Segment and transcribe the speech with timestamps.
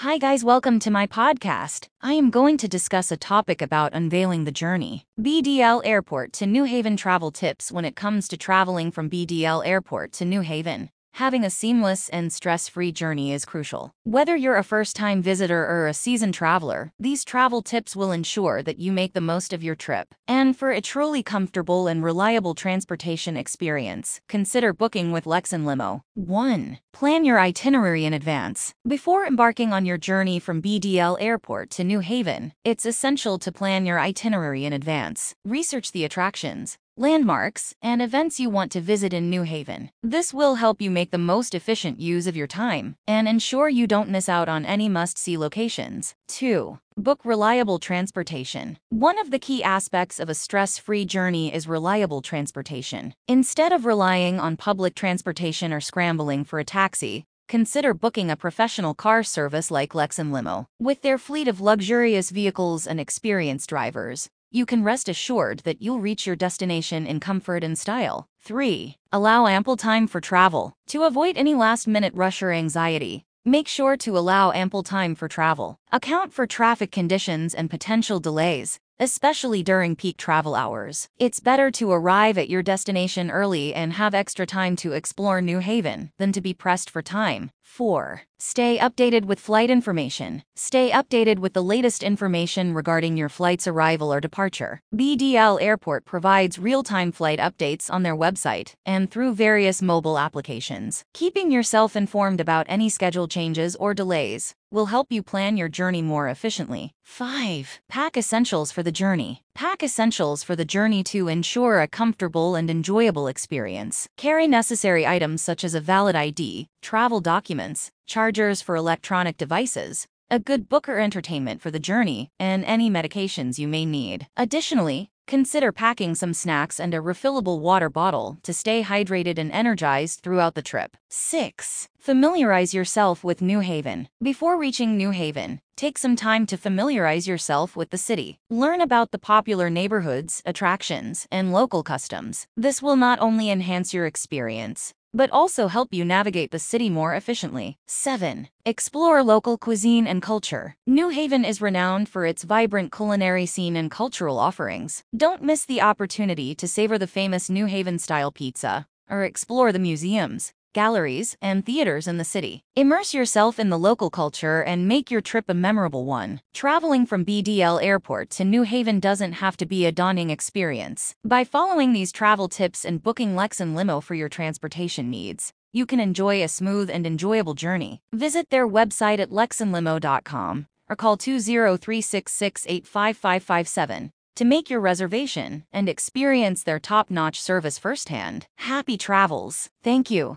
[0.00, 1.88] Hi, guys, welcome to my podcast.
[2.02, 5.06] I am going to discuss a topic about unveiling the journey.
[5.18, 10.12] BDL Airport to New Haven travel tips when it comes to traveling from BDL Airport
[10.12, 10.90] to New Haven.
[11.16, 13.90] Having a seamless and stress free journey is crucial.
[14.04, 18.62] Whether you're a first time visitor or a seasoned traveler, these travel tips will ensure
[18.62, 20.14] that you make the most of your trip.
[20.28, 26.02] And for a truly comfortable and reliable transportation experience, consider booking with Lexon Limo.
[26.16, 26.80] 1.
[26.92, 28.74] Plan your itinerary in advance.
[28.86, 33.86] Before embarking on your journey from BDL Airport to New Haven, it's essential to plan
[33.86, 35.34] your itinerary in advance.
[35.46, 39.90] Research the attractions, landmarks, and events you want to visit in New Haven.
[40.02, 43.86] This will help you make the most efficient use of your time and ensure you
[43.86, 46.14] don't miss out on any must-see locations.
[46.28, 46.78] 2.
[46.96, 48.78] Book reliable transportation.
[48.88, 53.12] One of the key aspects of a stress-free journey is reliable transportation.
[53.28, 58.94] Instead of relying on public transportation or scrambling for a taxi, consider booking a professional
[58.94, 60.66] car service like Lexon Limo.
[60.80, 66.00] With their fleet of luxurious vehicles and experienced drivers, you can rest assured that you'll
[66.00, 68.26] reach your destination in comfort and style.
[68.42, 68.96] 3.
[69.12, 70.74] Allow ample time for travel.
[70.88, 75.28] To avoid any last minute rush or anxiety, make sure to allow ample time for
[75.28, 75.78] travel.
[75.92, 81.08] Account for traffic conditions and potential delays, especially during peak travel hours.
[81.18, 85.58] It's better to arrive at your destination early and have extra time to explore New
[85.58, 87.50] Haven than to be pressed for time.
[87.62, 88.22] 4.
[88.38, 90.42] Stay updated with flight information.
[90.54, 94.80] Stay updated with the latest information regarding your flight's arrival or departure.
[94.94, 101.02] BDL Airport provides real-time flight updates on their website and through various mobile applications.
[101.12, 106.02] Keeping yourself informed about any schedule changes or delays will help you plan your journey
[106.02, 106.92] more efficiently.
[107.02, 107.80] 5.
[107.88, 109.42] Pack essentials for the journey.
[109.54, 114.08] Pack essentials for the journey to ensure a comfortable and enjoyable experience.
[114.16, 120.38] Carry necessary items such as a valid ID, travel documents, chargers for electronic devices, a
[120.40, 124.26] good book or entertainment for the journey, and any medications you may need.
[124.36, 130.20] Additionally, Consider packing some snacks and a refillable water bottle to stay hydrated and energized
[130.20, 130.96] throughout the trip.
[131.10, 131.88] 6.
[131.98, 134.08] Familiarize yourself with New Haven.
[134.22, 138.38] Before reaching New Haven, take some time to familiarize yourself with the city.
[138.48, 142.46] Learn about the popular neighborhoods, attractions, and local customs.
[142.56, 147.14] This will not only enhance your experience, but also help you navigate the city more
[147.14, 147.78] efficiently.
[147.86, 148.48] 7.
[148.64, 150.76] Explore local cuisine and culture.
[150.86, 155.02] New Haven is renowned for its vibrant culinary scene and cultural offerings.
[155.16, 159.78] Don't miss the opportunity to savor the famous New Haven style pizza or explore the
[159.78, 160.52] museums,
[160.82, 162.54] galleries, and theaters in the city.
[162.82, 166.40] Immerse yourself in the local culture and make your trip a memorable one.
[166.52, 171.14] Traveling from BDL Airport to New Haven doesn't have to be a daunting experience.
[171.24, 176.00] By following these travel tips and booking Lexon Limo for your transportation needs, you can
[176.08, 178.02] enjoy a smooth and enjoyable journey.
[178.12, 186.78] Visit their website at lexonlimo.com or call 20366855557 to make your reservation and experience their
[186.78, 188.46] top-notch service firsthand.
[188.72, 189.70] Happy travels.
[189.82, 190.34] Thank you.